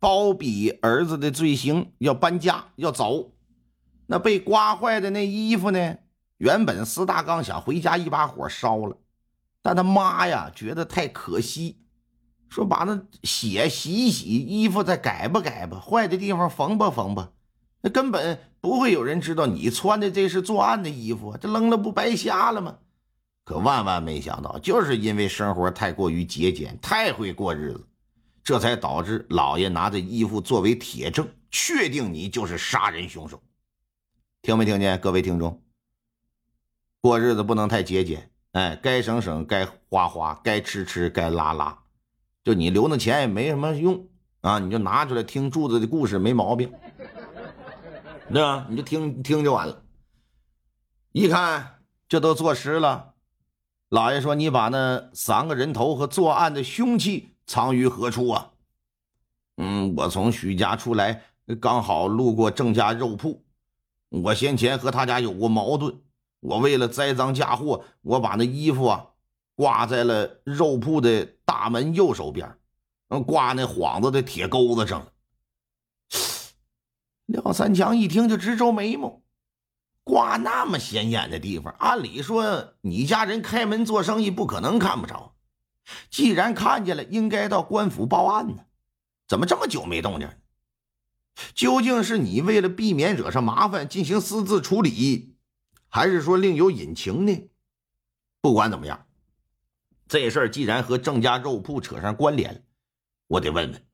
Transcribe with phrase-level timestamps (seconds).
[0.00, 3.30] 包庇儿子的罪行，要搬家，要走。
[4.06, 5.98] 那被刮坏的那衣服呢？
[6.38, 8.96] 原本斯大刚想回家一把火烧了，
[9.60, 11.76] 但他妈呀觉得太可惜，
[12.48, 17.30] 说把那血洗一洗，衣服再改吧改吧，坏的地方缝吧缝吧。
[17.82, 22.78] 那根本不会有人知道你穿的这是作案的衣服，这扔了不白瞎了吗？
[23.44, 27.86] 可万万没想到，就是因为生活太过于节俭，太会过日子。
[28.42, 33.42] 这才导致老爷拿着衣服作为铁证，确定你就是杀人凶手。
[34.42, 35.62] 听没听见，各位听众？
[37.00, 41.78] 过日子不能太节俭，哎，该省省，该花花，该吃吃，该拉拉。
[42.42, 44.08] 就你留那钱也没什么用
[44.40, 46.72] 啊，你就拿出来听柱子的故事，没毛病，
[48.32, 48.66] 对吧？
[48.70, 49.82] 你就听听就完了。
[51.12, 53.14] 一看这都坐实了，
[53.90, 58.52] 老爷说：“你把那三个人头和作案的凶器。”藏于何处啊？
[59.56, 61.24] 嗯，我从许家出来，
[61.60, 63.44] 刚好路过郑家肉铺。
[64.08, 66.00] 我先前和他家有过矛盾，
[66.38, 69.04] 我为了栽赃嫁祸，我把那衣服啊
[69.56, 72.56] 挂在了肉铺的大门右手边，
[73.08, 75.12] 嗯挂那幌子的铁钩子上了。
[77.26, 79.22] 廖三强一听就直皱眉毛，
[80.04, 85.29] 挂那么显眼的地方，按理说你家人开门做生意不可能看不着。
[86.10, 88.64] 既然看见了，应该到官府报案呢，
[89.26, 90.28] 怎么这么久没动静？
[91.54, 95.36] 究竟是你为了避免惹上麻烦进行私自处理，
[95.88, 97.50] 还是说另有隐情呢？
[98.40, 99.06] 不管怎么样，
[100.06, 102.64] 这事儿既然和郑家肉铺扯上关联，
[103.26, 103.86] 我得问问，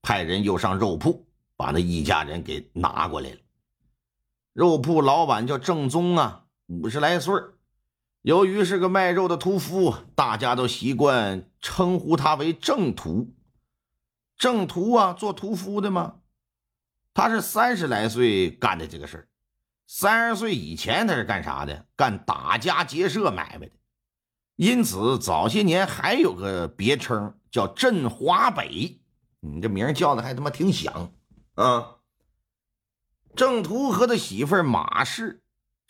[0.00, 3.36] 派人又上肉铺把那一家人给拿过来了。
[4.52, 7.54] 肉铺老板叫郑宗啊，五十来岁儿
[8.22, 13.34] 由于是个卖肉的屠夫，大家都习惯称呼他为正屠。
[14.36, 16.16] 正屠啊，做屠夫的嘛。
[17.14, 19.28] 他是三十来岁干的这个事儿。
[19.86, 21.86] 三十岁以前他是干啥的？
[21.96, 23.72] 干打家劫舍买卖的。
[24.56, 29.00] 因此早些年还有个别称叫镇华北。
[29.40, 31.12] 你这名叫的还他妈挺响
[31.54, 31.96] 啊！
[33.34, 35.39] 正屠和他媳妇马氏。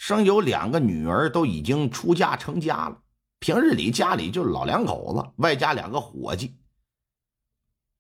[0.01, 3.03] 生有两个女儿，都已经出嫁成家了。
[3.39, 6.59] 平日里家里就老两口子，外加两个伙计。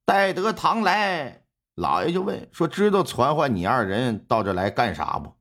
[0.06, 1.44] 待得唐来，
[1.74, 5.36] 老爷就问说：“知道传唤你二人到这来干啥不？”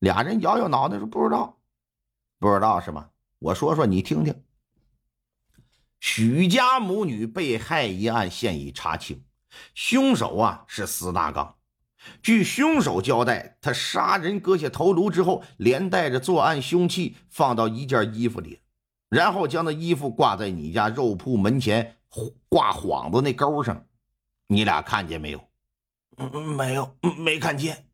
[0.00, 1.56] 俩人摇摇脑袋说：“不知道，
[2.40, 3.08] 不知道是吗？
[3.38, 4.34] 我说说你听听。
[6.00, 9.24] 许家母女被害一案现已查清，
[9.72, 11.56] 凶手啊是司大刚。”
[12.22, 18.60] 据凶手交代，他杀人割下头颅之后，连带着作案凶器放到一件衣服里，
[19.08, 21.96] 然后将那衣服挂在你家肉铺门前
[22.48, 23.84] 挂幌子那钩上。
[24.46, 25.40] 你俩看见没有？
[26.18, 27.86] 嗯，没有，没看见。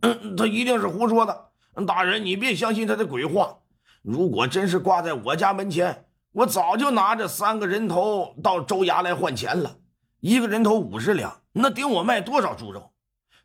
[0.00, 1.50] 嗯，他一定是胡说的。
[1.86, 3.58] 大人，你别相信他的鬼话。
[4.02, 9.78] 如果真是挂在我家门前，我早就拿着三个人头到州衙来换钱了。
[10.20, 12.92] 一个人头五十两，那顶我卖多少猪肉？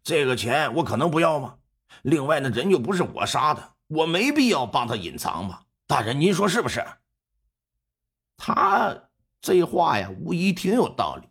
[0.05, 1.57] 这个钱我可能不要吗？
[2.03, 5.63] 另外，那人又不是我杀的，我没必要帮他隐藏吧？
[5.87, 6.85] 大人，您说是不是？
[8.37, 8.95] 他
[9.41, 11.27] 这话呀，无疑挺有道理。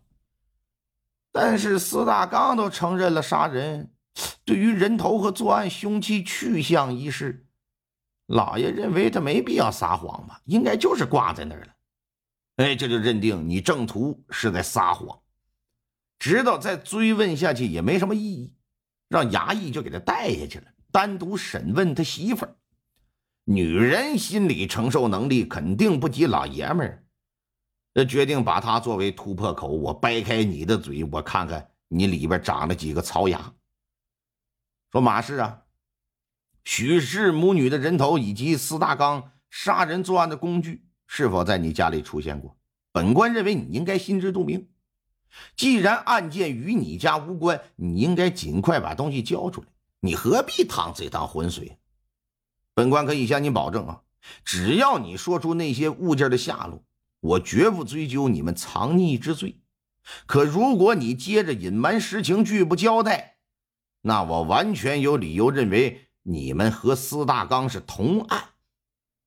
[1.31, 3.93] 但是司大刚都承认了杀人，
[4.43, 7.47] 对于人头和作案凶器去向一事，
[8.25, 10.41] 老爷认为他没必要撒谎吧？
[10.43, 11.67] 应该就是挂在那儿了。
[12.57, 15.21] 哎，这就认定你正途是在撒谎，
[16.19, 18.53] 知道再追问下去也没什么意义。
[19.07, 22.55] 让衙役就给他带下去了，单独审问他媳妇儿。
[23.43, 27.03] 女人心理承受能力肯定不及老爷们儿，
[27.93, 29.67] 这决定把他作为突破口。
[29.67, 33.53] 我掰开你的嘴，我看看你里边长了几个槽牙。
[34.91, 35.61] 说马氏啊，
[36.63, 42.57] 许氏母女的人头以及司大刚杀人作案的工具是否在你家里出现过？
[42.91, 44.69] 本官认为你应该心知肚明。
[45.55, 49.67] 既然案件与你家无关，你应该尽快把东西交出来。
[49.99, 51.77] 你何必趟这趟浑水？
[52.73, 54.01] 本官可以向你保证啊，
[54.43, 56.83] 只要你说出那些物件的下落，
[57.21, 59.61] 我绝不追究你们藏匿之罪。
[60.25, 63.37] 可如果你接着隐瞒实情，拒不交代，
[64.01, 68.49] 那我完全有理由认为你们和司大刚是同案，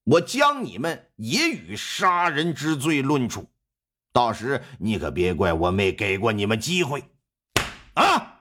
[0.04, 3.48] 我将你们也与杀人之罪论处。
[4.18, 7.08] 到时你可别怪我没给过你们机会，
[7.94, 8.40] 啊！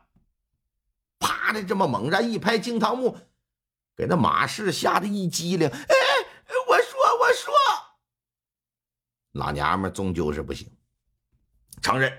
[1.20, 3.16] 啪的这么猛然一拍惊堂木，
[3.96, 5.70] 给那马氏吓得一激灵。
[5.70, 5.96] 哎，
[6.68, 7.54] 我说我说，
[9.34, 10.68] 老娘们终究是不行，
[11.80, 12.12] 承认。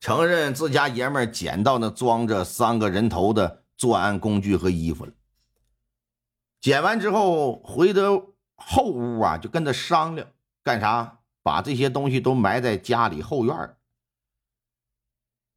[0.00, 5.12] 承认自家爷们捡到那装着三个人头的作案工具和衣服了。
[6.62, 8.24] 捡完之后回到
[8.56, 10.26] 后屋啊，就跟他商量
[10.62, 11.19] 干啥？
[11.42, 13.76] 把这些东西都埋在家里后院。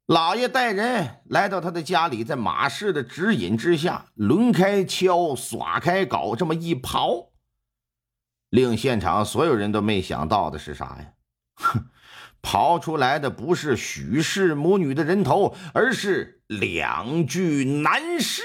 [0.06, 7.30] 老爷带人来到他的家里，在马氏的指引之下，抡开锹，耍开镐，这么一刨，
[8.50, 11.12] 令现场所有人都没想到的是啥呀？
[11.54, 11.86] 哼！
[12.42, 18.42] 刨出来的不是许氏母女的人头，而是两具男尸。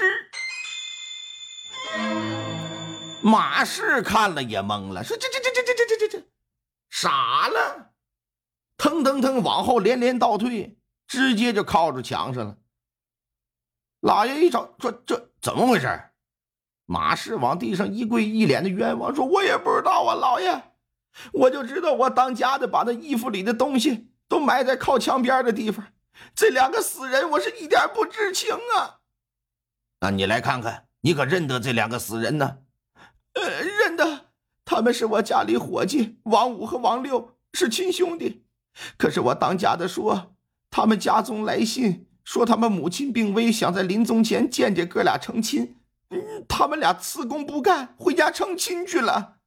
[3.22, 6.29] 马氏看了也懵了，说：“这这这这这这这这这，
[7.00, 7.92] 傻了！”
[8.76, 10.76] 腾腾腾往后连连倒退，
[11.06, 12.56] 直接就靠住墙上了。
[14.00, 16.00] 老爷一瞅，说：“这怎么回事？”
[16.86, 20.64] 马氏往地上一跪，一脸的冤枉，说：“我也不知道啊，老爷。”
[21.32, 25.86] 我就知道，我当家的把那衣服里的东西都埋在靠墙边的地方。
[26.34, 29.00] 这两个死人，我是一点不知情啊！
[30.00, 32.58] 那你来看看，你可认得这两个死人呢？
[33.34, 33.42] 呃，
[34.70, 38.44] 他们是我家里伙计王五和王六，是亲兄弟。
[38.96, 40.36] 可是我当家的说，
[40.70, 45.74] 他们家中来信说他们母亲病危，想在临终前见见哥俩成亲。
[46.10, 49.38] 嗯，他们俩辞工不干，回家成亲去了。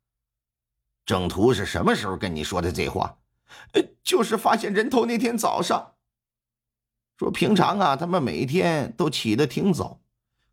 [1.05, 3.19] 郑图是什么时候跟你说的这话？
[3.71, 5.93] 呃，就是发现人头那天早上。
[7.17, 10.01] 说平常啊，他们每天都起得挺早，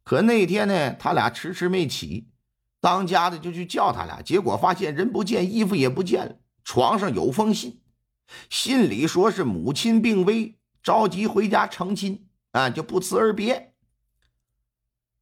[0.04, 2.28] 可那天呢，他俩迟迟没起。
[2.80, 7.82] 当家的就去叫他俩，结果发现人不见，衣服也不见了，床上有封信，
[8.48, 13.74] 信里说是母亲病危，着急回家成亲啊，就不辞而别。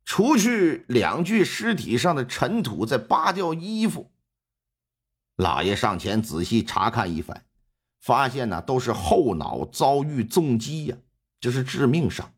[0.04, 4.10] 除去两具尸体上的尘土，再扒掉衣服。
[5.36, 7.44] 老爷上前仔细查看一番，
[8.00, 10.96] 发现呢都是后脑遭遇重击呀，
[11.40, 12.32] 这是致命伤。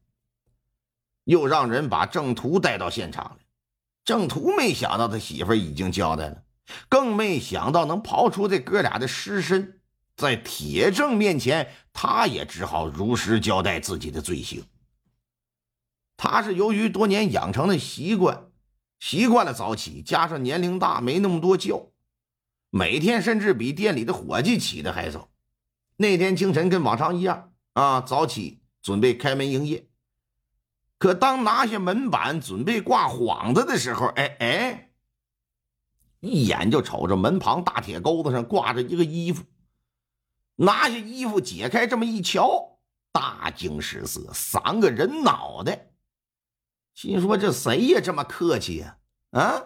[1.25, 3.45] 又让人把郑屠带到现场来。
[4.11, 6.43] 郑屠没想到他媳妇已经交代了，
[6.89, 9.79] 更没想到能刨出这哥俩的尸身。
[10.17, 14.65] 在铁证面前，他也只好如实交代自己的罪行。
[16.17, 18.49] 他是由于多年养成的习惯，
[18.99, 21.93] 习惯了早起，加上年龄大，没那么多觉。
[22.71, 25.29] 每天甚至比店里的伙计起的还早。
[25.99, 29.87] 那天清晨跟往常一样啊，早起准备开门营业。
[31.01, 34.91] 可当拿下门板准备挂幌子的时候，哎哎，
[36.21, 39.43] 一眼就瞅着门旁大铁钩子上挂着一个衣服。
[40.57, 42.81] 拿下衣服解开这么一瞧，
[43.13, 45.87] 大惊失色，三个人脑袋。
[46.93, 48.99] 心说这谁呀这么客气呀？
[49.31, 49.63] 啊？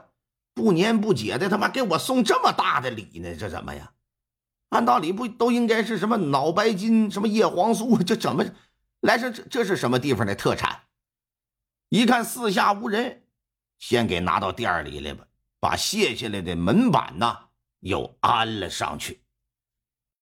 [0.54, 3.34] 不年不节的，他妈给我送这么大的礼呢？
[3.34, 3.90] 这怎么呀？
[4.68, 8.00] 按道理不都应该是什么脑白金、什么叶黄素？
[8.04, 8.44] 这怎么
[9.00, 9.28] 来说？
[9.30, 10.82] 这这是什么地方的特产？
[11.94, 13.22] 一看四下无人，
[13.78, 15.24] 先给拿到店里来吧，
[15.60, 17.38] 把卸下来的门板呢
[17.78, 19.23] 又安了上去。